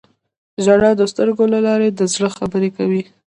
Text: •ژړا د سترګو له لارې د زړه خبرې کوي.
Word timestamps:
•ژړا 0.63 0.91
د 0.97 1.01
سترګو 1.11 1.43
له 1.53 1.59
لارې 1.67 1.89
د 1.91 2.01
زړه 2.13 2.29
خبرې 2.37 2.69
کوي. 2.77 3.03